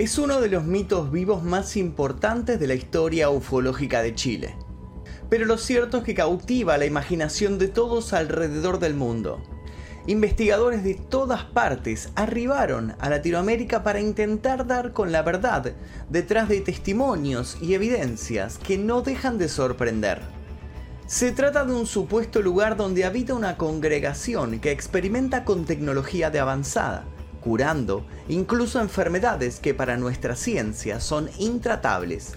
[0.00, 4.56] es uno de los mitos vivos más importantes de la historia ufológica de Chile.
[5.28, 9.42] Pero lo cierto es que cautiva la imaginación de todos alrededor del mundo.
[10.06, 15.74] Investigadores de todas partes arribaron a Latinoamérica para intentar dar con la verdad
[16.08, 20.22] detrás de testimonios y evidencias que no dejan de sorprender.
[21.06, 26.38] Se trata de un supuesto lugar donde habita una congregación que experimenta con tecnología de
[26.38, 27.04] avanzada,
[27.40, 32.34] curando incluso enfermedades que para nuestra ciencia son intratables.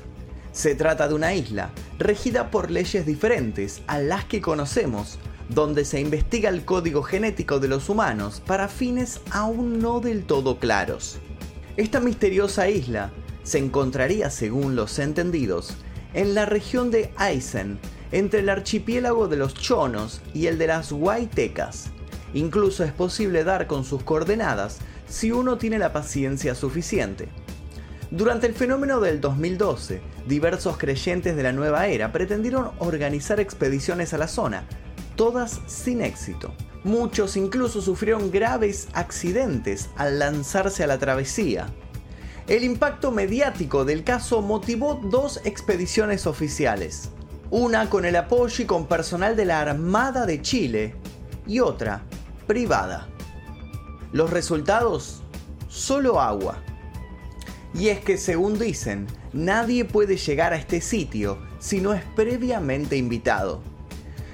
[0.51, 5.99] Se trata de una isla regida por leyes diferentes a las que conocemos, donde se
[5.99, 11.19] investiga el código genético de los humanos para fines aún no del todo claros.
[11.75, 13.11] Esta misteriosa isla
[13.43, 15.75] se encontraría, según los entendidos,
[16.13, 17.79] en la región de Aysén,
[18.11, 21.89] entre el archipiélago de los Chonos y el de las Huaytecas.
[22.33, 27.29] Incluso es posible dar con sus coordenadas si uno tiene la paciencia suficiente.
[28.09, 34.17] Durante el fenómeno del 2012, diversos creyentes de la nueva era pretendieron organizar expediciones a
[34.17, 34.65] la zona,
[35.15, 36.53] todas sin éxito.
[36.83, 41.67] Muchos incluso sufrieron graves accidentes al lanzarse a la travesía.
[42.47, 47.09] El impacto mediático del caso motivó dos expediciones oficiales,
[47.51, 50.95] una con el apoyo y con personal de la Armada de Chile
[51.47, 52.03] y otra
[52.43, 53.07] privada.
[54.11, 55.21] Los resultados,
[55.67, 56.57] solo agua.
[57.73, 62.97] Y es que según dicen, nadie puede llegar a este sitio si no es previamente
[62.97, 63.61] invitado.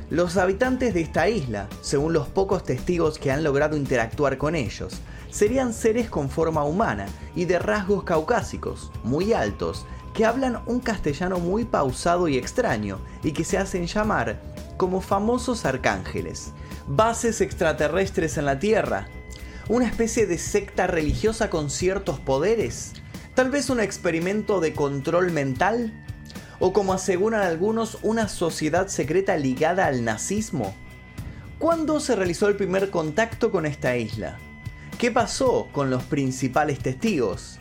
[0.09, 4.99] Los habitantes de esta isla, según los pocos testigos que han logrado interactuar con ellos,
[5.29, 11.39] serían seres con forma humana y de rasgos caucásicos, muy altos, que hablan un castellano
[11.39, 14.41] muy pausado y extraño y que se hacen llamar
[14.77, 16.53] como famosos arcángeles.
[16.91, 19.07] Bases extraterrestres en la Tierra,
[19.67, 22.93] una especie de secta religiosa con ciertos poderes,
[23.35, 25.93] tal vez un experimento de control mental,
[26.57, 30.73] o como aseguran algunos, una sociedad secreta ligada al nazismo.
[31.59, 34.39] ¿Cuándo se realizó el primer contacto con esta isla?
[34.97, 37.59] ¿Qué pasó con los principales testigos?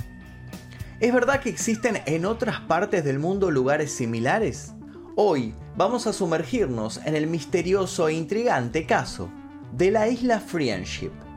[1.00, 4.72] ¿Es verdad que existen en otras partes del mundo lugares similares?
[5.16, 9.30] Hoy vamos a sumergirnos en el misterioso e intrigante caso
[9.72, 11.27] de la isla Friendship.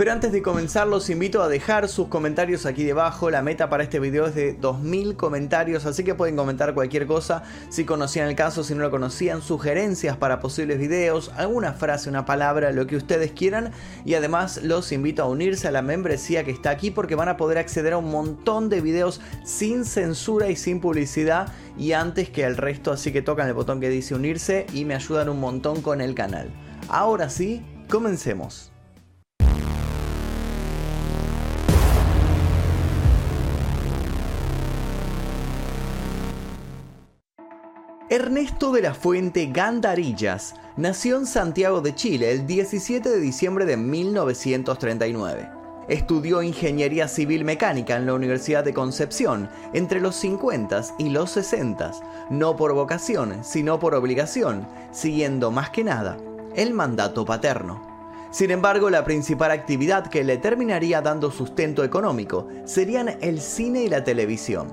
[0.00, 3.28] Pero antes de comenzar los invito a dejar sus comentarios aquí debajo.
[3.28, 7.42] La meta para este video es de 2000 comentarios, así que pueden comentar cualquier cosa.
[7.68, 12.24] Si conocían el caso, si no lo conocían, sugerencias para posibles videos, alguna frase, una
[12.24, 13.72] palabra, lo que ustedes quieran.
[14.06, 17.36] Y además los invito a unirse a la membresía que está aquí porque van a
[17.36, 22.44] poder acceder a un montón de videos sin censura y sin publicidad y antes que
[22.44, 25.82] el resto, así que tocan el botón que dice unirse y me ayudan un montón
[25.82, 26.48] con el canal.
[26.88, 28.72] Ahora sí, comencemos.
[38.12, 43.76] Ernesto de la Fuente Gandarillas nació en Santiago de Chile el 17 de diciembre de
[43.76, 45.48] 1939.
[45.86, 51.92] Estudió ingeniería civil mecánica en la Universidad de Concepción entre los 50 y los 60,
[52.30, 56.16] no por vocación, sino por obligación, siguiendo más que nada
[56.56, 57.80] el mandato paterno.
[58.32, 63.88] Sin embargo, la principal actividad que le terminaría dando sustento económico serían el cine y
[63.88, 64.66] la televisión.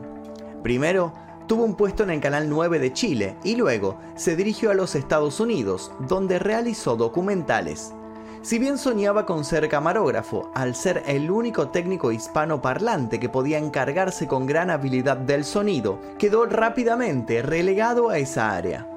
[0.64, 1.14] Primero,
[1.47, 4.96] tuvo un puesto en el Canal 9 de Chile y luego se dirigió a los
[4.96, 7.94] Estados Unidos, donde realizó documentales.
[8.41, 13.58] Si bien soñaba con ser camarógrafo, al ser el único técnico hispano parlante que podía
[13.58, 18.97] encargarse con gran habilidad del sonido, quedó rápidamente relegado a esa área.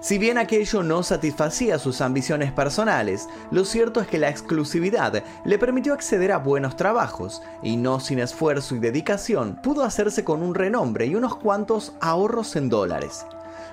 [0.00, 5.58] Si bien aquello no satisfacía sus ambiciones personales, lo cierto es que la exclusividad le
[5.58, 10.54] permitió acceder a buenos trabajos, y no sin esfuerzo y dedicación pudo hacerse con un
[10.54, 13.26] renombre y unos cuantos ahorros en dólares.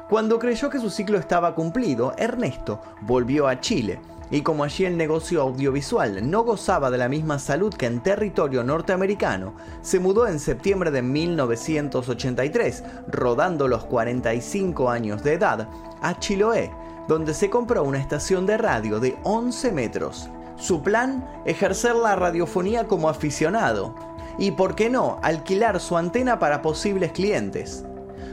[0.10, 4.00] Cuando creyó que su ciclo estaba cumplido, Ernesto volvió a Chile,
[4.34, 8.64] y como allí el negocio audiovisual no gozaba de la misma salud que en territorio
[8.64, 15.70] norteamericano, se mudó en septiembre de 1983, rodando los 45 años de edad,
[16.02, 16.72] a Chiloé,
[17.08, 20.28] donde se compró una estación de radio de 11 metros.
[20.56, 23.94] Su plan, ejercer la radiofonía como aficionado,
[24.40, 27.86] y por qué no, alquilar su antena para posibles clientes.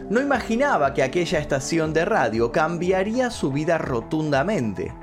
[0.08, 4.94] No imaginaba que aquella estación de radio cambiaría su vida rotundamente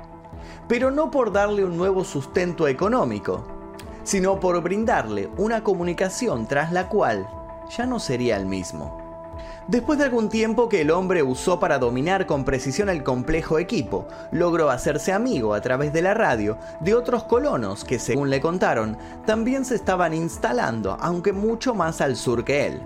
[0.68, 3.44] pero no por darle un nuevo sustento económico,
[4.04, 7.28] sino por brindarle una comunicación tras la cual
[7.76, 9.08] ya no sería el mismo.
[9.66, 14.08] Después de algún tiempo que el hombre usó para dominar con precisión el complejo equipo,
[14.32, 18.96] logró hacerse amigo a través de la radio de otros colonos que, según le contaron,
[19.26, 22.82] también se estaban instalando, aunque mucho más al sur que él.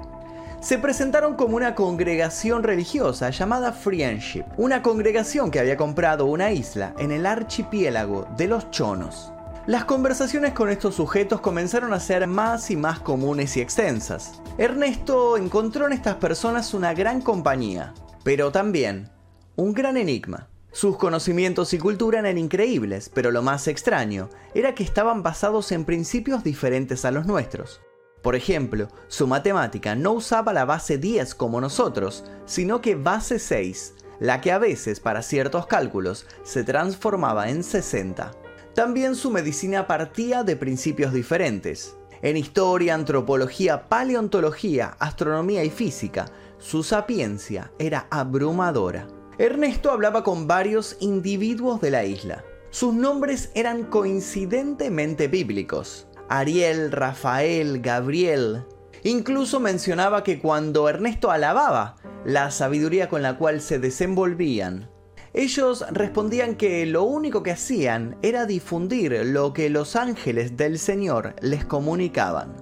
[0.62, 6.94] Se presentaron como una congregación religiosa llamada Friendship, una congregación que había comprado una isla
[7.00, 9.32] en el archipiélago de los Chonos.
[9.66, 14.40] Las conversaciones con estos sujetos comenzaron a ser más y más comunes y extensas.
[14.56, 17.92] Ernesto encontró en estas personas una gran compañía,
[18.22, 19.10] pero también
[19.56, 20.48] un gran enigma.
[20.70, 25.84] Sus conocimientos y cultura eran increíbles, pero lo más extraño era que estaban basados en
[25.84, 27.80] principios diferentes a los nuestros.
[28.22, 33.94] Por ejemplo, su matemática no usaba la base 10 como nosotros, sino que base 6,
[34.20, 38.30] la que a veces para ciertos cálculos se transformaba en 60.
[38.74, 41.96] También su medicina partía de principios diferentes.
[42.22, 46.26] En historia, antropología, paleontología, astronomía y física,
[46.58, 49.08] su sapiencia era abrumadora.
[49.38, 52.44] Ernesto hablaba con varios individuos de la isla.
[52.70, 56.06] Sus nombres eran coincidentemente bíblicos.
[56.32, 58.64] Ariel, Rafael, Gabriel.
[59.02, 64.88] Incluso mencionaba que cuando Ernesto alababa la sabiduría con la cual se desenvolvían,
[65.34, 71.36] ellos respondían que lo único que hacían era difundir lo que los ángeles del Señor
[71.42, 72.56] les comunicaban.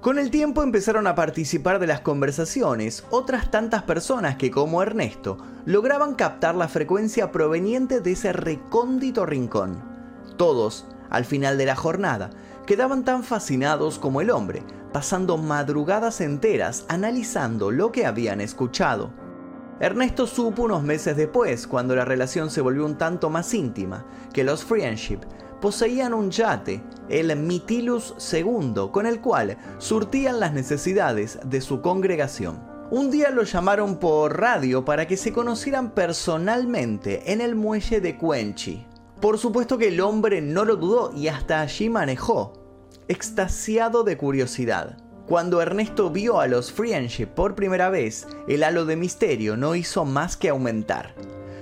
[0.00, 5.38] Con el tiempo empezaron a participar de las conversaciones otras tantas personas que, como Ernesto,
[5.64, 9.80] lograban captar la frecuencia proveniente de ese recóndito rincón.
[10.36, 12.30] Todos, al final de la jornada,
[12.66, 19.12] quedaban tan fascinados como el hombre, pasando madrugadas enteras analizando lo que habían escuchado.
[19.78, 24.42] Ernesto supo unos meses después, cuando la relación se volvió un tanto más íntima, que
[24.42, 25.20] los Friendship
[25.60, 32.58] poseían un yate, el Mitilus II, con el cual surtían las necesidades de su congregación.
[32.90, 38.16] Un día lo llamaron por radio para que se conocieran personalmente en el muelle de
[38.16, 38.86] Cuenchi.
[39.20, 42.52] Por supuesto que el hombre no lo dudó y hasta allí manejó,
[43.08, 44.98] extasiado de curiosidad.
[45.26, 50.04] Cuando Ernesto vio a los Friendship por primera vez, el halo de misterio no hizo
[50.04, 51.14] más que aumentar.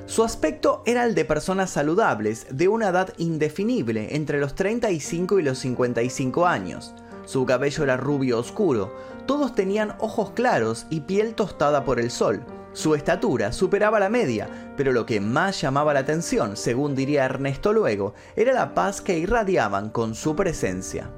[0.07, 5.43] Su aspecto era el de personas saludables de una edad indefinible entre los 35 y
[5.43, 6.93] los 55 años.
[7.25, 8.93] Su cabello era rubio oscuro,
[9.27, 12.45] todos tenían ojos claros y piel tostada por el sol.
[12.75, 17.73] Su estatura superaba la media, pero lo que más llamaba la atención, según diría Ernesto
[17.73, 21.13] luego, era la paz que irradiaban con su presencia.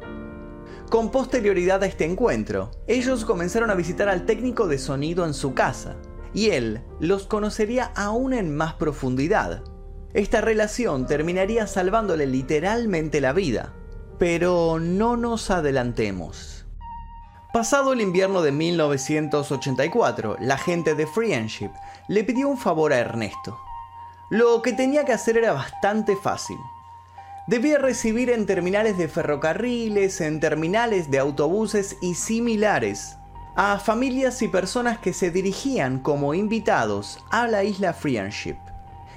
[0.91, 5.55] Con posterioridad a este encuentro, ellos comenzaron a visitar al técnico de sonido en su
[5.55, 5.97] casa,
[6.35, 9.64] y él los conocería aún en más profundidad.
[10.12, 13.73] Esta relación terminaría salvándole literalmente la vida,
[14.19, 16.56] pero no nos adelantemos.
[17.56, 21.70] Pasado el invierno de 1984, la gente de Friendship
[22.06, 23.58] le pidió un favor a Ernesto.
[24.29, 26.58] Lo que tenía que hacer era bastante fácil
[27.47, 33.17] debía recibir en terminales de ferrocarriles, en terminales de autobuses y similares
[33.55, 38.58] a familias y personas que se dirigían como invitados a la isla Friendship.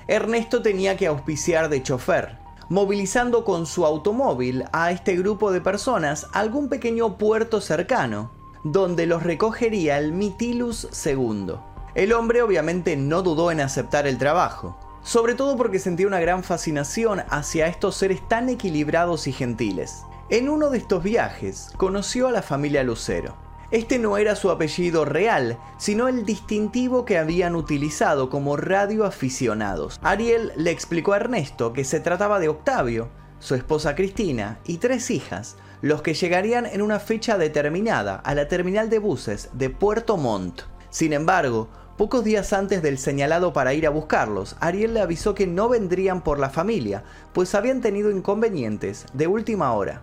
[0.08, 2.39] Ernesto tenía que auspiciar de chofer,
[2.69, 8.31] movilizando con su automóvil a este grupo de personas a algún pequeño puerto cercano,
[8.63, 11.56] donde los recogería el Mitilus II.
[11.95, 16.44] El hombre obviamente no dudó en aceptar el trabajo sobre todo porque sentía una gran
[16.44, 20.04] fascinación hacia estos seres tan equilibrados y gentiles.
[20.30, 23.49] En uno de estos viajes conoció a la familia Lucero.
[23.71, 29.99] Este no era su apellido real, sino el distintivo que habían utilizado como radioaficionados.
[30.02, 35.11] Ariel le explicó a Ernesto que se trataba de Octavio, su esposa Cristina y tres
[35.11, 40.18] hijas, los que llegarían en una fecha determinada a la terminal de buses de Puerto
[40.18, 40.64] Montt.
[40.90, 45.47] Sin embargo, Pocos días antes del señalado para ir a buscarlos, Ariel le avisó que
[45.47, 50.02] no vendrían por la familia, pues habían tenido inconvenientes de última hora.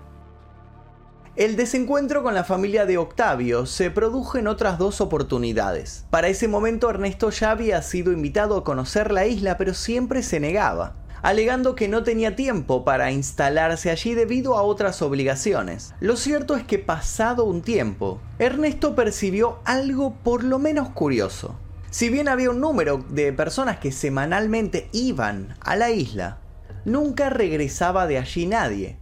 [1.37, 6.07] El desencuentro con la familia de Octavio se produjo en otras dos oportunidades.
[6.09, 10.40] Para ese momento Ernesto ya había sido invitado a conocer la isla, pero siempre se
[10.40, 15.93] negaba, alegando que no tenía tiempo para instalarse allí debido a otras obligaciones.
[16.00, 21.55] Lo cierto es que pasado un tiempo, Ernesto percibió algo por lo menos curioso.
[21.90, 26.38] Si bien había un número de personas que semanalmente iban a la isla,
[26.87, 28.97] nunca regresaba de allí nadie,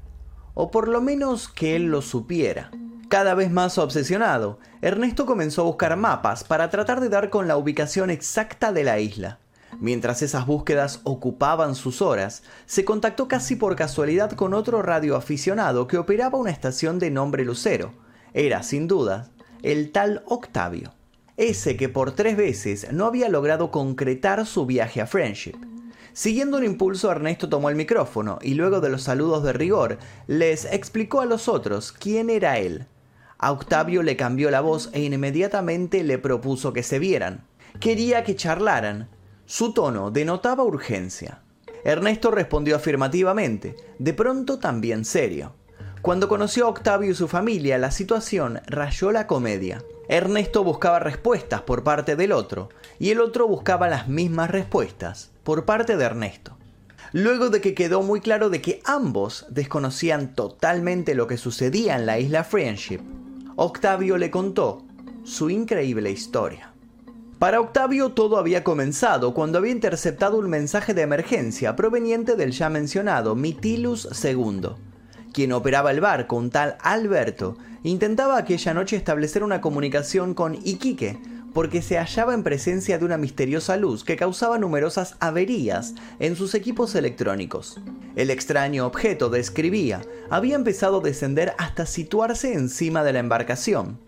[0.54, 2.70] o por lo menos que él lo supiera.
[3.08, 7.56] Cada vez más obsesionado, Ernesto comenzó a buscar mapas para tratar de dar con la
[7.56, 9.38] ubicación exacta de la isla.
[9.80, 15.98] Mientras esas búsquedas ocupaban sus horas, se contactó casi por casualidad con otro radioaficionado que
[15.98, 17.92] operaba una estación de nombre Lucero.
[18.32, 19.30] Era, sin duda,
[19.62, 20.92] el tal Octavio.
[21.36, 25.56] ese que por tres veces no había logrado concretar su viaje a Friendship.
[26.14, 30.64] Siguiendo un impulso, Ernesto tomó el micrófono y luego de los saludos de rigor, les
[30.64, 32.86] explicó a los otros quién era él.
[33.36, 37.44] A Octavio le cambió la voz e inmediatamente le propuso que se vieran.
[37.80, 39.08] Quería que charlaran.
[39.44, 41.42] Su tono denotaba urgencia.
[41.82, 45.56] Ernesto respondió afirmativamente, de pronto también serio.
[46.00, 49.82] Cuando conoció a Octavio y su familia, la situación rayó la comedia.
[50.08, 52.68] Ernesto buscaba respuestas por parte del otro,
[53.00, 56.56] y el otro buscaba las mismas respuestas por parte de Ernesto.
[57.12, 62.06] Luego de que quedó muy claro de que ambos desconocían totalmente lo que sucedía en
[62.06, 63.00] la isla Friendship,
[63.54, 64.82] Octavio le contó
[65.22, 66.72] su increíble historia.
[67.38, 72.68] Para Octavio todo había comenzado cuando había interceptado un mensaje de emergencia proveniente del ya
[72.68, 74.70] mencionado Mitilus II,
[75.32, 81.20] quien operaba el barco, un tal Alberto, intentaba aquella noche establecer una comunicación con Iquique,
[81.54, 86.54] porque se hallaba en presencia de una misteriosa luz que causaba numerosas averías en sus
[86.54, 87.80] equipos electrónicos.
[88.16, 93.98] El extraño objeto, describía, había empezado a descender hasta situarse encima de la embarcación,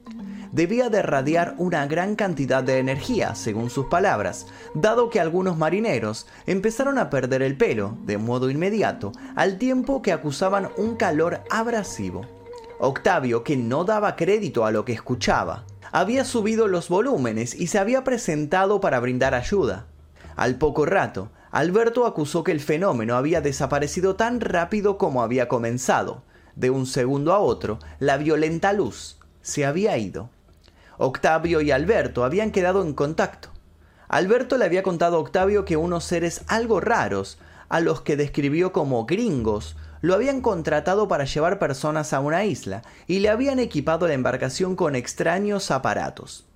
[0.56, 6.26] debía de radiar una gran cantidad de energía, según sus palabras, dado que algunos marineros
[6.46, 12.24] empezaron a perder el pelo de modo inmediato, al tiempo que acusaban un calor abrasivo.
[12.78, 17.78] Octavio, que no daba crédito a lo que escuchaba, había subido los volúmenes y se
[17.78, 19.86] había presentado para brindar ayuda.
[20.36, 26.22] Al poco rato, Alberto acusó que el fenómeno había desaparecido tan rápido como había comenzado.
[26.54, 30.30] De un segundo a otro, la violenta luz se había ido.
[30.98, 33.50] Octavio y Alberto habían quedado en contacto.
[34.08, 37.38] Alberto le había contado a Octavio que unos seres algo raros,
[37.68, 42.82] a los que describió como gringos, lo habían contratado para llevar personas a una isla
[43.06, 46.46] y le habían equipado la embarcación con extraños aparatos.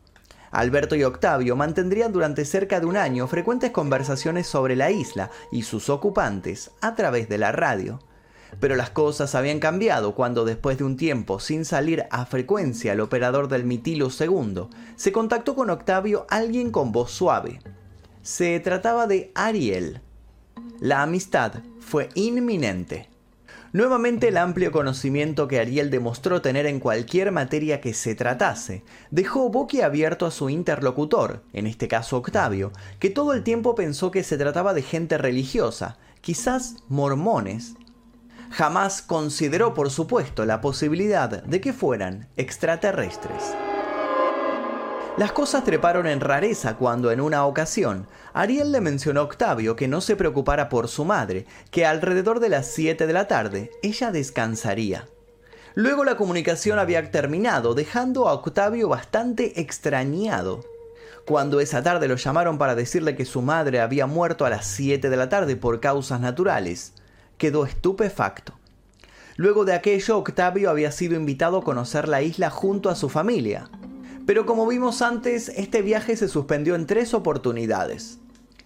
[0.50, 5.62] Alberto y Octavio mantendrían durante cerca de un año frecuentes conversaciones sobre la isla y
[5.62, 8.00] sus ocupantes a través de la radio.
[8.59, 13.00] Pero las cosas habían cambiado cuando después de un tiempo sin salir a frecuencia el
[13.00, 14.66] operador del Mitilo II
[14.97, 17.61] se contactó con Octavio alguien con voz suave.
[18.23, 20.00] Se trataba de Ariel.
[20.80, 23.10] La amistad fue inminente.
[23.73, 29.49] Nuevamente el amplio conocimiento que Ariel demostró tener en cualquier materia que se tratase dejó
[29.49, 34.37] boquiabierto a su interlocutor, en este caso Octavio, que todo el tiempo pensó que se
[34.37, 37.75] trataba de gente religiosa, quizás mormones,
[38.50, 43.55] jamás consideró, por supuesto, la posibilidad de que fueran extraterrestres.
[45.17, 49.88] Las cosas treparon en rareza cuando en una ocasión Ariel le mencionó a Octavio que
[49.88, 54.12] no se preocupara por su madre, que alrededor de las 7 de la tarde ella
[54.12, 55.09] descansaría.
[55.75, 60.64] Luego la comunicación había terminado, dejando a Octavio bastante extrañado.
[61.26, 65.11] Cuando esa tarde lo llamaron para decirle que su madre había muerto a las 7
[65.11, 66.95] de la tarde por causas naturales,
[67.37, 68.55] quedó estupefacto.
[69.37, 73.71] Luego de aquello, Octavio había sido invitado a conocer la isla junto a su familia.
[74.31, 78.21] Pero como vimos antes, este viaje se suspendió en tres oportunidades.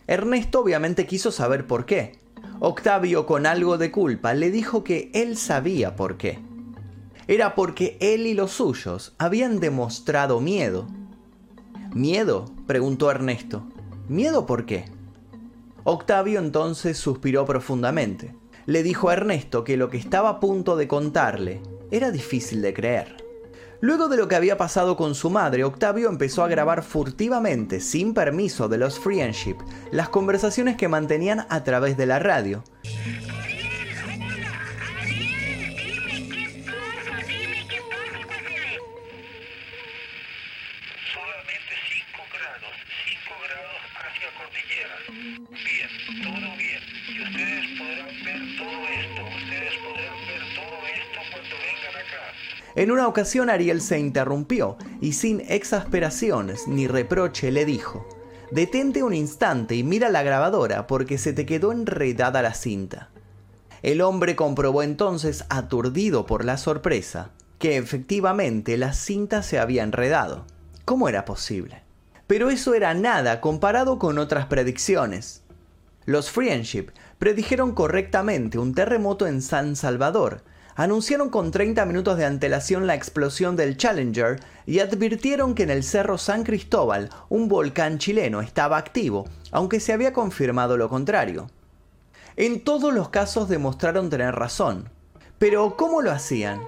[0.06, 2.18] Ernesto obviamente quiso saber por qué.
[2.60, 6.38] Octavio, con algo de culpa, le dijo que él sabía por qué.
[7.28, 10.86] Era porque él y los suyos habían demostrado miedo.
[11.94, 12.44] ¿Miedo?
[12.66, 13.64] preguntó Ernesto.
[14.06, 14.84] ¿Miedo por qué?
[15.84, 18.34] Octavio entonces suspiró profundamente
[18.66, 22.74] le dijo a Ernesto que lo que estaba a punto de contarle era difícil de
[22.74, 23.23] creer.
[23.84, 28.14] Luego de lo que había pasado con su madre, Octavio empezó a grabar furtivamente, sin
[28.14, 29.56] permiso de los Friendship,
[29.92, 32.64] las conversaciones que mantenían a través de la radio.
[52.84, 58.06] En una ocasión Ariel se interrumpió y sin exasperaciones ni reproche le dijo,
[58.50, 63.08] Detente un instante y mira la grabadora porque se te quedó enredada la cinta.
[63.80, 70.44] El hombre comprobó entonces, aturdido por la sorpresa, que efectivamente la cinta se había enredado.
[70.84, 71.84] ¿Cómo era posible?
[72.26, 75.42] Pero eso era nada comparado con otras predicciones.
[76.04, 80.42] Los Friendship predijeron correctamente un terremoto en San Salvador,
[80.76, 85.84] anunciaron con 30 minutos de antelación la explosión del Challenger y advirtieron que en el
[85.84, 91.48] Cerro San Cristóbal un volcán chileno estaba activo, aunque se había confirmado lo contrario.
[92.36, 94.88] En todos los casos demostraron tener razón.
[95.38, 96.60] Pero ¿cómo lo hacían?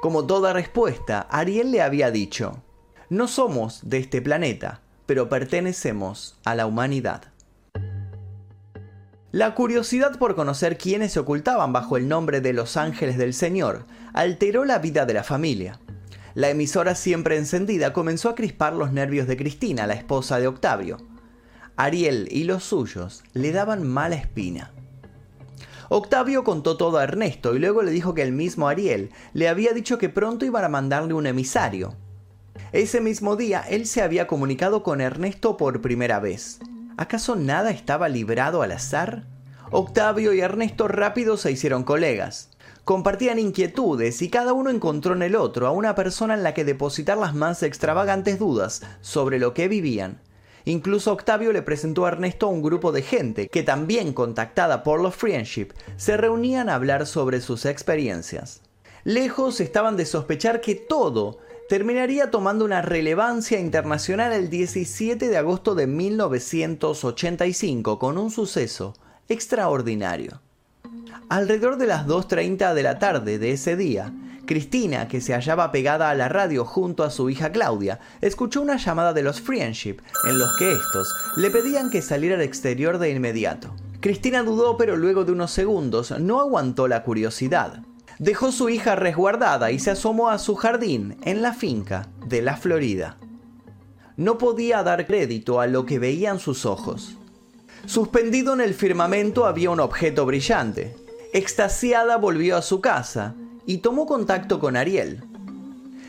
[0.00, 2.62] Como toda respuesta, Ariel le había dicho,
[3.08, 7.31] No somos de este planeta, pero pertenecemos a la humanidad.
[9.32, 13.86] La curiosidad por conocer quiénes se ocultaban bajo el nombre de los ángeles del Señor
[14.12, 15.80] alteró la vida de la familia.
[16.34, 20.98] La emisora siempre encendida comenzó a crispar los nervios de Cristina, la esposa de Octavio.
[21.76, 24.70] Ariel y los suyos le daban mala espina.
[25.88, 29.72] Octavio contó todo a Ernesto y luego le dijo que el mismo Ariel le había
[29.72, 31.96] dicho que pronto iban a mandarle un emisario.
[32.72, 36.60] Ese mismo día él se había comunicado con Ernesto por primera vez.
[36.96, 39.24] ¿Acaso nada estaba librado al azar?
[39.70, 42.50] Octavio y Ernesto rápido se hicieron colegas.
[42.84, 46.64] Compartían inquietudes y cada uno encontró en el otro a una persona en la que
[46.64, 50.20] depositar las más extravagantes dudas sobre lo que vivían.
[50.64, 55.16] Incluso Octavio le presentó a Ernesto un grupo de gente que también contactada por los
[55.16, 58.60] Friendship se reunían a hablar sobre sus experiencias.
[59.04, 61.38] Lejos estaban de sospechar que todo
[61.68, 68.94] terminaría tomando una relevancia internacional el 17 de agosto de 1985 con un suceso
[69.28, 70.40] extraordinario.
[71.28, 74.12] Alrededor de las 2.30 de la tarde de ese día,
[74.44, 78.76] Cristina, que se hallaba pegada a la radio junto a su hija Claudia, escuchó una
[78.76, 83.10] llamada de los Friendship en los que estos le pedían que saliera al exterior de
[83.10, 83.74] inmediato.
[84.00, 87.82] Cristina dudó, pero luego de unos segundos no aguantó la curiosidad.
[88.18, 92.56] Dejó su hija resguardada y se asomó a su jardín en la finca de la
[92.56, 93.16] Florida.
[94.16, 97.16] No podía dar crédito a lo que veían sus ojos.
[97.86, 100.94] Suspendido en el firmamento había un objeto brillante.
[101.32, 103.34] Extasiada volvió a su casa
[103.66, 105.24] y tomó contacto con Ariel.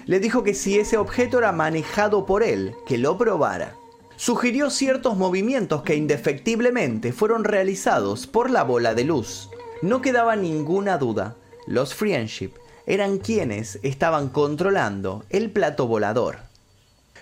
[0.05, 3.75] Le dijo que si ese objeto era manejado por él, que lo probara.
[4.17, 9.49] Sugirió ciertos movimientos que indefectiblemente fueron realizados por la bola de luz.
[9.81, 11.35] No quedaba ninguna duda,
[11.67, 12.51] los Friendship
[12.85, 16.39] eran quienes estaban controlando el plato volador.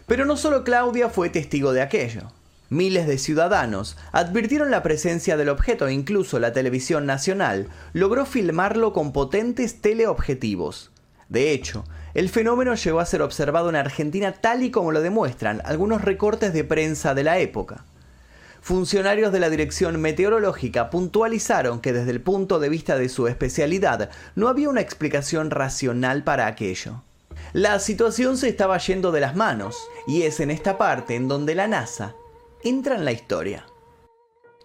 [0.08, 2.32] Pero no solo Claudia fue testigo de aquello.
[2.70, 8.94] Miles de ciudadanos advirtieron la presencia del objeto e incluso la televisión nacional logró filmarlo
[8.94, 10.90] con potentes teleobjetivos.
[11.28, 11.84] De hecho,
[12.14, 16.54] el fenómeno llegó a ser observado en Argentina tal y como lo demuestran algunos recortes
[16.54, 17.86] de prensa de la época.
[18.62, 24.12] Funcionarios de la Dirección Meteorológica puntualizaron que desde el punto de vista de su especialidad
[24.36, 27.02] no había una explicación racional para aquello.
[27.54, 31.56] La situación se estaba yendo de las manos, y es en esta parte en donde
[31.56, 32.14] la NASA
[32.64, 33.66] entra en la historia.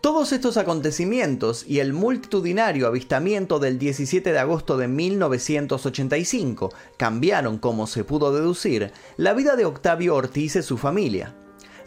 [0.03, 7.87] Todos estos acontecimientos y el multitudinario avistamiento del 17 de agosto de 1985 cambiaron, como
[7.87, 11.35] se pudo deducir, la vida de Octavio Ortiz y su familia.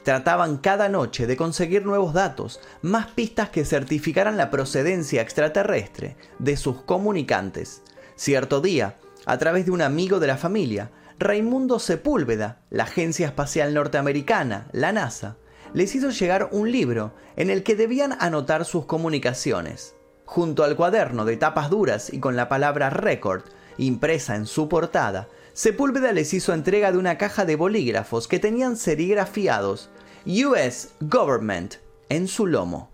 [0.04, 6.58] Trataban cada noche de conseguir nuevos datos, más pistas que certificaran la procedencia extraterrestre de
[6.58, 7.82] sus comunicantes.
[8.16, 13.74] Cierto día, a través de un amigo de la familia, Raimundo Sepúlveda, la Agencia Espacial
[13.74, 15.36] Norteamericana, la NASA,
[15.74, 19.96] les hizo llegar un libro en el que debían anotar sus comunicaciones.
[20.26, 23.44] Junto al cuaderno de tapas duras y con la palabra record
[23.78, 28.78] impresa en su portada, Sepúlveda les hizo entrega de una caja de bolígrafos que tenían
[28.78, 29.90] serigrafiados
[30.26, 31.76] US Government
[32.10, 32.90] en su lomo.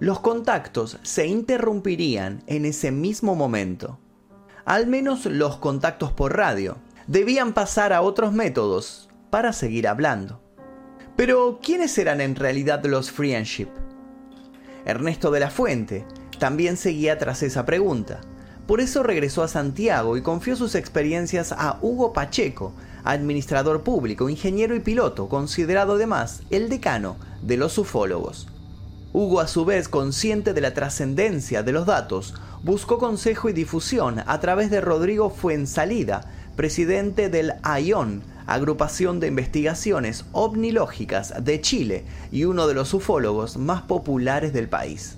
[0.00, 3.98] Los contactos se interrumpirían en ese mismo momento.
[4.64, 6.76] Al menos los contactos por radio.
[7.06, 10.42] Debían pasar a otros métodos para seguir hablando.
[11.16, 13.68] Pero, ¿quiénes eran en realidad los Friendship?
[14.84, 16.06] Ernesto de la Fuente
[16.38, 18.20] también seguía tras esa pregunta.
[18.68, 24.76] Por eso regresó a Santiago y confió sus experiencias a Hugo Pacheco, administrador público, ingeniero
[24.76, 28.46] y piloto, considerado además el decano de los ufólogos.
[29.14, 34.22] Hugo, a su vez, consciente de la trascendencia de los datos, buscó consejo y difusión
[34.26, 42.44] a través de Rodrigo Fuensalida, presidente del AION, agrupación de investigaciones ovnilógicas de Chile y
[42.44, 45.17] uno de los ufólogos más populares del país.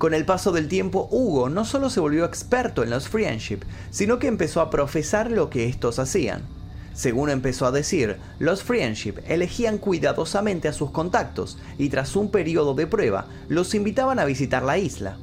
[0.00, 3.58] Con el paso del tiempo, Hugo no solo se volvió experto en los friendship,
[3.90, 6.40] sino que empezó a profesar lo que estos hacían.
[6.94, 12.72] Según empezó a decir, los friendship elegían cuidadosamente a sus contactos y tras un periodo
[12.72, 15.18] de prueba los invitaban a visitar la isla.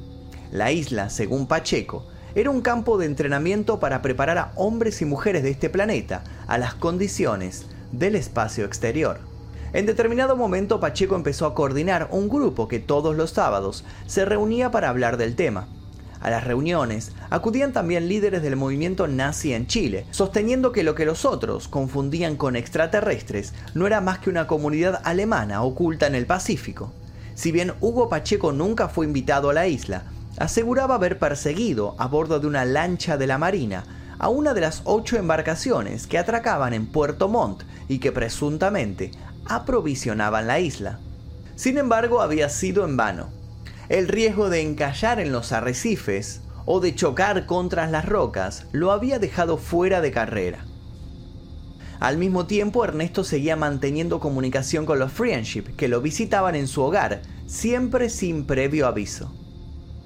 [0.52, 5.42] La isla, según Pacheco, era un campo de entrenamiento para preparar a hombres y mujeres
[5.42, 9.27] de este planeta a las condiciones del espacio exterior.
[9.72, 14.70] En determinado momento Pacheco empezó a coordinar un grupo que todos los sábados se reunía
[14.70, 15.68] para hablar del tema.
[16.20, 21.04] A las reuniones acudían también líderes del movimiento nazi en Chile, sosteniendo que lo que
[21.04, 26.26] los otros confundían con extraterrestres no era más que una comunidad alemana oculta en el
[26.26, 26.90] Pacífico.
[27.34, 30.04] Si bien Hugo Pacheco nunca fue invitado a la isla,
[30.38, 33.84] aseguraba haber perseguido a bordo de una lancha de la Marina
[34.18, 39.12] a una de las ocho embarcaciones que atracaban en Puerto Montt y que presuntamente
[39.48, 40.98] aprovisionaban la isla.
[41.56, 43.30] Sin embargo, había sido en vano.
[43.88, 49.18] El riesgo de encallar en los arrecifes o de chocar contra las rocas lo había
[49.18, 50.64] dejado fuera de carrera.
[51.98, 56.82] Al mismo tiempo, Ernesto seguía manteniendo comunicación con los Friendship, que lo visitaban en su
[56.82, 59.32] hogar, siempre sin previo aviso.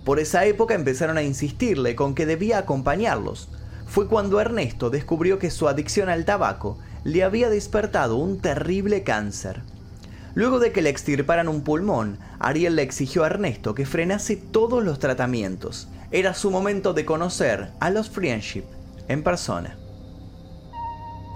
[0.04, 3.48] Por esa época empezaron a insistirle con que debía acompañarlos.
[3.86, 9.62] Fue cuando Ernesto descubrió que su adicción al tabaco le había despertado un terrible cáncer.
[10.34, 14.82] Luego de que le extirparan un pulmón, Ariel le exigió a Ernesto que frenase todos
[14.82, 15.88] los tratamientos.
[16.10, 18.64] Era su momento de conocer a los Friendship
[19.08, 19.76] en persona.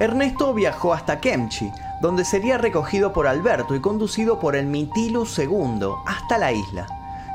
[0.00, 1.70] Ernesto viajó hasta Kemchi,
[2.02, 6.87] donde sería recogido por Alberto y conducido por el Mitilus II hasta la isla.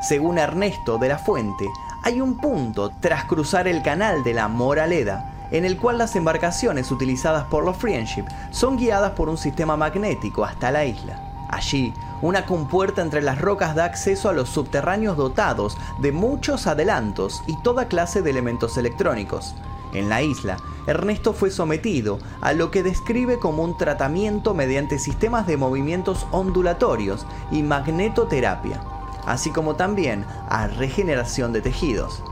[0.02, 1.68] Según Ernesto de la Fuente,
[2.04, 6.92] hay un punto tras cruzar el canal de la Moraleda en el cual las embarcaciones
[6.92, 11.48] utilizadas por los Friendship son guiadas por un sistema magnético hasta la isla.
[11.50, 17.44] Allí, una compuerta entre las rocas da acceso a los subterráneos dotados de muchos adelantos
[17.46, 19.54] y toda clase de elementos electrónicos.
[19.94, 25.46] En la isla, Ernesto fue sometido a lo que describe como un tratamiento mediante sistemas
[25.48, 28.82] de movimientos ondulatorios y magnetoterapia,
[29.26, 32.24] así como también a regeneración de tejidos.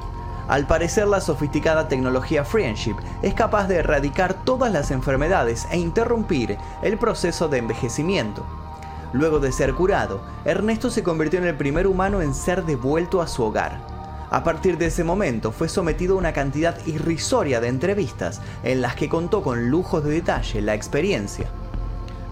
[0.49, 6.57] Al parecer la sofisticada tecnología Friendship es capaz de erradicar todas las enfermedades e interrumpir
[6.81, 8.43] el proceso de envejecimiento.
[9.13, 13.27] Luego de ser curado, Ernesto se convirtió en el primer humano en ser devuelto a
[13.27, 13.79] su hogar.
[14.31, 18.95] A partir de ese momento fue sometido a una cantidad irrisoria de entrevistas en las
[18.95, 21.47] que contó con lujos de detalle la experiencia.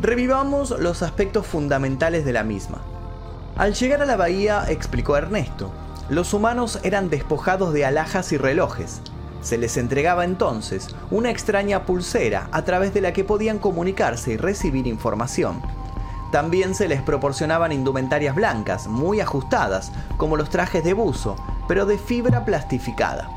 [0.01, 2.81] Revivamos los aspectos fundamentales de la misma.
[3.55, 5.71] Al llegar a la bahía, explicó Ernesto,
[6.09, 9.01] los humanos eran despojados de alhajas y relojes.
[9.41, 14.37] Se les entregaba entonces una extraña pulsera a través de la que podían comunicarse y
[14.37, 15.61] recibir información.
[16.31, 21.35] También se les proporcionaban indumentarias blancas, muy ajustadas, como los trajes de buzo,
[21.67, 23.29] pero de fibra plastificada.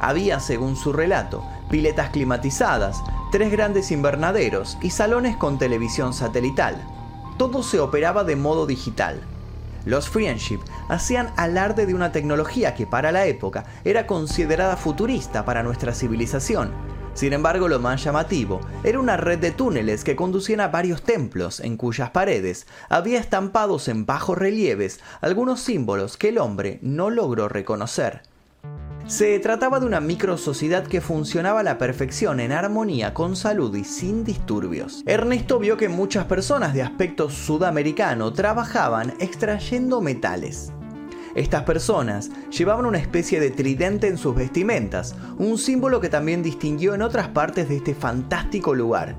[0.00, 6.76] Había, según su relato, piletas climatizadas, tres grandes invernaderos y salones con televisión satelital.
[7.38, 9.20] Todo se operaba de modo digital.
[9.84, 15.62] Los Friendship hacían alarde de una tecnología que para la época era considerada futurista para
[15.62, 16.72] nuestra civilización.
[17.14, 21.60] Sin embargo, lo más llamativo era una red de túneles que conducían a varios templos
[21.60, 27.48] en cuyas paredes había estampados en bajos relieves algunos símbolos que el hombre no logró
[27.48, 28.33] reconocer.
[29.06, 33.76] Se trataba de una micro sociedad que funcionaba a la perfección en armonía con salud
[33.76, 35.02] y sin disturbios.
[35.04, 40.72] Ernesto vio que muchas personas de aspecto sudamericano trabajaban extrayendo metales.
[41.34, 46.94] Estas personas llevaban una especie de tridente en sus vestimentas, un símbolo que también distinguió
[46.94, 49.16] en otras partes de este fantástico lugar.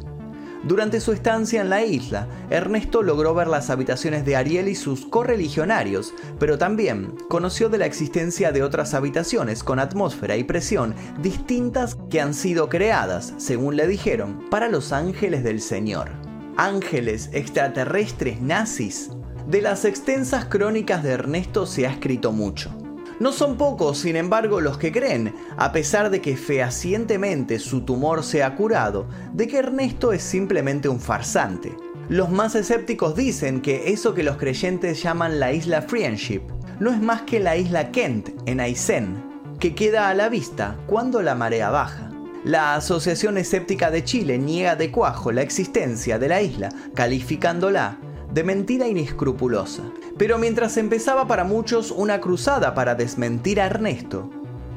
[0.65, 5.05] Durante su estancia en la isla, Ernesto logró ver las habitaciones de Ariel y sus
[5.05, 11.95] correligionarios, pero también conoció de la existencia de otras habitaciones con atmósfera y presión distintas
[12.09, 16.09] que han sido creadas, según le dijeron, para los ángeles del Señor.
[16.57, 19.11] Ángeles extraterrestres nazis.
[19.47, 22.84] De las extensas crónicas de Ernesto se ha escrito mucho.
[23.19, 28.23] No son pocos, sin embargo, los que creen, a pesar de que fehacientemente su tumor
[28.23, 31.77] se ha curado, de que Ernesto es simplemente un farsante.
[32.09, 36.41] Los más escépticos dicen que eso que los creyentes llaman la isla Friendship
[36.79, 39.23] no es más que la isla Kent en Aysén,
[39.59, 42.11] que queda a la vista cuando la marea baja.
[42.43, 47.97] La Asociación Escéptica de Chile niega de cuajo la existencia de la isla, calificándola
[48.35, 49.83] de mentira inescrupulosa.
[50.17, 54.29] Pero mientras empezaba para muchos una cruzada para desmentir a Ernesto,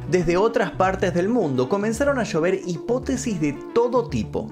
[0.09, 4.47] desde otras partes del mundo comenzaron a llover hipótesis de todo tipo.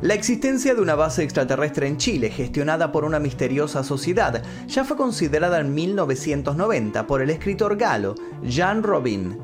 [0.00, 4.96] La existencia de una base extraterrestre en Chile, gestionada por una misteriosa sociedad, ya fue
[4.96, 8.14] considerada en 1990 por el escritor galo
[8.44, 9.38] Jean Robin.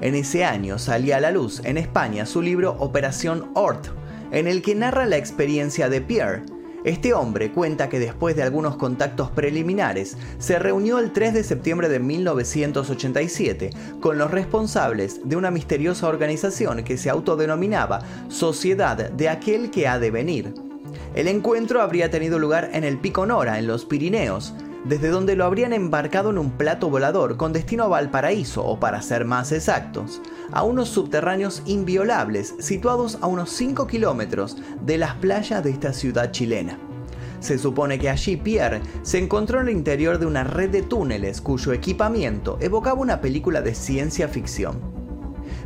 [0.00, 3.88] En ese año salía a la luz en España su libro Operación Ort,
[4.30, 6.42] en el que narra la experiencia de Pierre,
[6.84, 11.88] este hombre cuenta que después de algunos contactos preliminares, se reunió el 3 de septiembre
[11.88, 19.70] de 1987 con los responsables de una misteriosa organización que se autodenominaba Sociedad de aquel
[19.70, 20.54] que ha de venir.
[21.14, 25.44] El encuentro habría tenido lugar en el Pico Nora, en los Pirineos, desde donde lo
[25.44, 30.20] habrían embarcado en un plato volador con destino a Valparaíso, o para ser más exactos,
[30.50, 36.30] a unos subterráneos inviolables situados a unos 5 kilómetros de las playas de esta ciudad
[36.32, 36.78] chilena.
[37.40, 41.40] Se supone que allí Pierre se encontró en el interior de una red de túneles
[41.40, 44.80] cuyo equipamiento evocaba una película de ciencia ficción.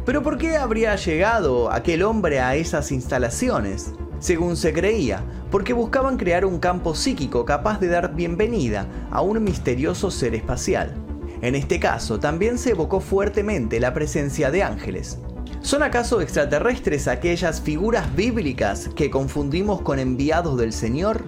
[0.06, 3.92] Pero ¿por qué habría llegado aquel hombre a esas instalaciones?
[4.18, 9.42] Según se creía, porque buscaban crear un campo psíquico capaz de dar bienvenida a un
[9.44, 10.94] misterioso ser espacial.
[11.42, 15.18] En este caso, también se evocó fuertemente la presencia de ángeles.
[15.60, 21.22] ¿Son acaso extraterrestres aquellas figuras bíblicas que confundimos con enviados del Señor?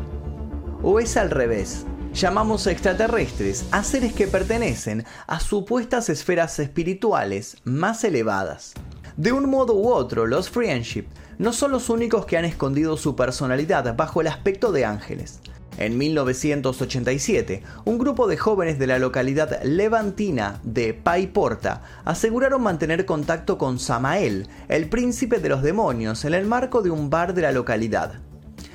[0.83, 1.85] ¿O es al revés?
[2.15, 8.73] Llamamos extraterrestres a seres que pertenecen a supuestas esferas espirituales más elevadas.
[9.17, 11.05] De un modo u otro, los Friendship
[11.39, 15.41] no son los únicos que han escondido su personalidad bajo el aspecto de ángeles.
[15.79, 23.59] En 1987, un grupo de jóvenes de la localidad levantina de Paiporta aseguraron mantener contacto
[23.59, 27.53] con Samael, el príncipe de los demonios, en el marco de un bar de la
[27.53, 28.15] localidad.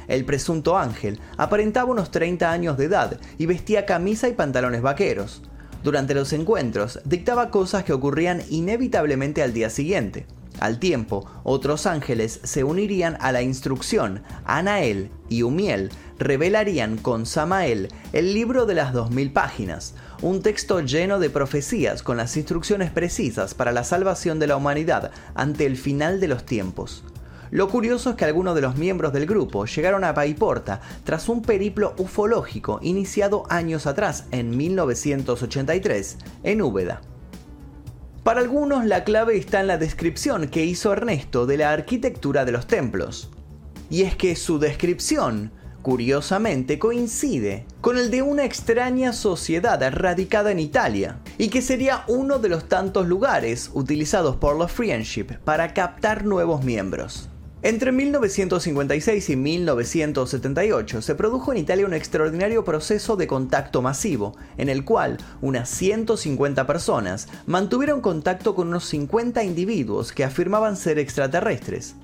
[0.07, 5.43] El presunto ángel aparentaba unos 30 años de edad y vestía camisa y pantalones vaqueros.
[5.83, 10.25] Durante los encuentros dictaba cosas que ocurrían inevitablemente al día siguiente.
[10.63, 14.23] Al tiempo, otros ángeles se unirían a la instrucción.
[14.45, 21.19] Anael y Umiel revelarían con Samael el libro de las 2000 páginas, un texto lleno
[21.19, 26.21] de profecías con las instrucciones precisas para la salvación de la humanidad ante el final
[26.21, 27.03] de los tiempos.
[27.51, 31.41] Lo curioso es que algunos de los miembros del grupo llegaron a Paiporta tras un
[31.41, 37.01] periplo ufológico iniciado años atrás, en 1983, en Úbeda.
[38.23, 42.53] Para algunos la clave está en la descripción que hizo Ernesto de la arquitectura de
[42.53, 43.29] los templos.
[43.89, 50.59] Y es que su descripción, curiosamente, coincide con el de una extraña sociedad radicada en
[50.59, 56.23] Italia, y que sería uno de los tantos lugares utilizados por los Friendship para captar
[56.23, 57.29] nuevos miembros.
[57.65, 64.67] Entre 1956 y 1978 se produjo en Italia un extraordinario proceso de contacto masivo, en
[64.67, 71.95] el cual unas 150 personas mantuvieron contacto con unos 50 individuos que afirmaban ser extraterrestres.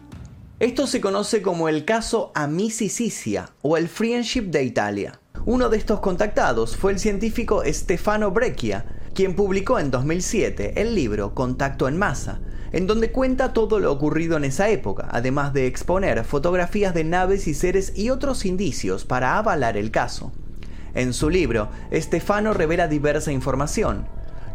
[0.60, 5.20] Esto se conoce como el caso Amici Sicilia o el Friendship de Italia.
[5.46, 11.36] Uno de estos contactados fue el científico Stefano Breccia, quien publicó en 2007 el libro
[11.36, 12.40] Contacto en Masa,
[12.72, 17.48] en donde cuenta todo lo ocurrido en esa época, además de exponer fotografías de naves
[17.48, 20.32] y seres y otros indicios para avalar el caso.
[20.94, 24.06] En su libro, Estefano revela diversa información.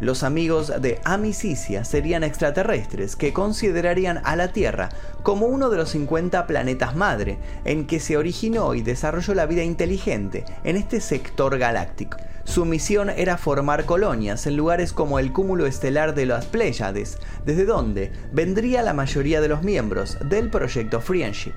[0.01, 4.89] Los amigos de Amicicia serían extraterrestres que considerarían a la Tierra
[5.23, 9.63] como uno de los 50 planetas madre en que se originó y desarrolló la vida
[9.63, 12.17] inteligente en este sector galáctico.
[12.43, 17.65] Su misión era formar colonias en lugares como el cúmulo estelar de las Pléyades, desde
[17.65, 21.53] donde vendría la mayoría de los miembros del proyecto Friendship.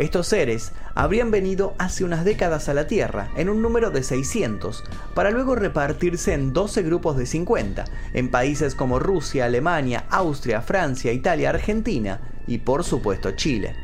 [0.00, 4.82] Estos seres habrían venido hace unas décadas a la Tierra, en un número de 600,
[5.12, 7.84] para luego repartirse en 12 grupos de 50,
[8.14, 13.76] en países como Rusia, Alemania, Austria, Francia, Italia, Argentina y por supuesto Chile.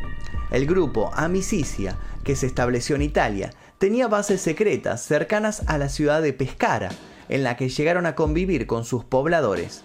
[0.50, 6.22] El grupo Amicicia, que se estableció en Italia, tenía bases secretas cercanas a la ciudad
[6.22, 6.92] de Pescara,
[7.28, 9.82] en la que llegaron a convivir con sus pobladores.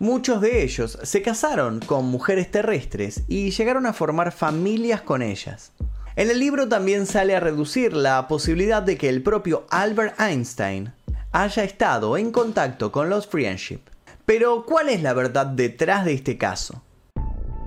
[0.00, 5.72] Muchos de ellos se casaron con mujeres terrestres y llegaron a formar familias con ellas.
[6.16, 10.94] En el libro también sale a reducir la posibilidad de que el propio Albert Einstein
[11.32, 13.80] haya estado en contacto con los Friendship.
[14.24, 16.82] Pero, ¿cuál es la verdad detrás de este caso?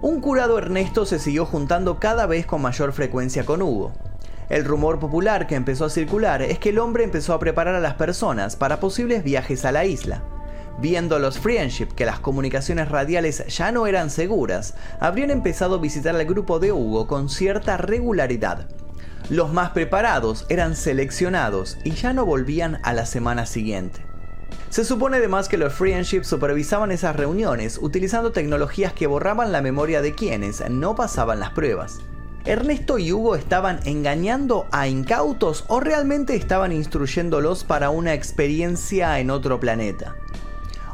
[0.01, 3.93] Un curado Ernesto se siguió juntando cada vez con mayor frecuencia con Hugo,
[4.49, 7.79] el rumor popular que empezó a circular es que el hombre empezó a preparar a
[7.79, 10.23] las personas para posibles viajes a la isla.
[10.79, 16.15] Viendo los Friendship que las comunicaciones radiales ya no eran seguras, habrían empezado a visitar
[16.15, 18.67] al grupo de Hugo con cierta regularidad.
[19.29, 24.01] Los más preparados eran seleccionados y ya no volvían a la semana siguiente.
[24.69, 30.01] Se supone además que los Friendship supervisaban esas reuniones utilizando tecnologías que borraban la memoria
[30.01, 31.99] de quienes no pasaban las pruebas.
[32.45, 39.29] ¿Ernesto y Hugo estaban engañando a incautos o realmente estaban instruyéndolos para una experiencia en
[39.29, 40.15] otro planeta?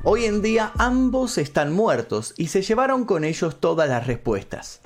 [0.04, 4.80] Hoy en día ambos están muertos y se llevaron con ellos todas las respuestas.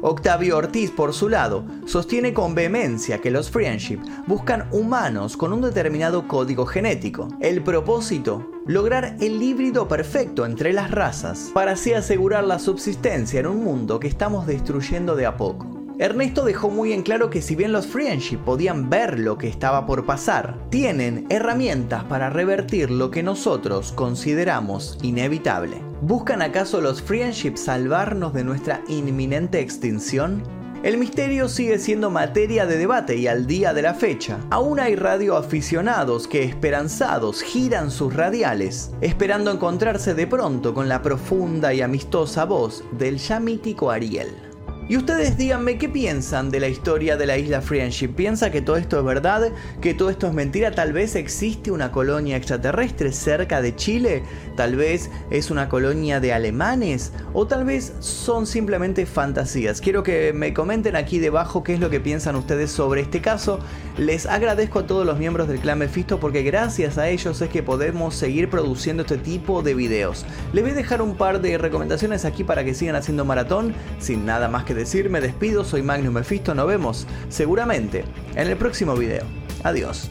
[0.00, 5.60] Octavio Ortiz, por su lado, sostiene con vehemencia que los Friendship buscan humanos con un
[5.60, 7.28] determinado código genético.
[7.40, 13.46] El propósito, lograr el híbrido perfecto entre las razas, para así asegurar la subsistencia en
[13.46, 15.75] un mundo que estamos destruyendo de a poco.
[15.98, 19.86] Ernesto dejó muy en claro que si bien los Friendship podían ver lo que estaba
[19.86, 25.80] por pasar, tienen herramientas para revertir lo que nosotros consideramos inevitable.
[26.02, 30.42] ¿Buscan acaso los Friendship salvarnos de nuestra inminente extinción?
[30.82, 34.96] El misterio sigue siendo materia de debate y al día de la fecha, aún hay
[34.96, 42.44] radioaficionados que esperanzados giran sus radiales, esperando encontrarse de pronto con la profunda y amistosa
[42.44, 44.55] voz del ya mítico Ariel.
[44.88, 48.10] Y ustedes díganme qué piensan de la historia de la isla Friendship.
[48.10, 49.50] ¿Piensa que todo esto es verdad?
[49.80, 50.70] ¿Que todo esto es mentira?
[50.70, 54.22] ¿Tal vez existe una colonia extraterrestre cerca de Chile?
[54.54, 57.12] ¿Tal vez es una colonia de alemanes?
[57.32, 59.80] ¿O tal vez son simplemente fantasías?
[59.80, 63.58] Quiero que me comenten aquí debajo qué es lo que piensan ustedes sobre este caso.
[63.98, 67.64] Les agradezco a todos los miembros del clan Mephisto porque gracias a ellos es que
[67.64, 70.24] podemos seguir produciendo este tipo de videos.
[70.52, 73.74] Les voy a dejar un par de recomendaciones aquí para que sigan haciendo maratón.
[73.98, 78.56] Sin nada más que decir, me despido, soy Magnus Mephisto, nos vemos seguramente en el
[78.56, 79.24] próximo video.
[79.64, 80.10] Adiós.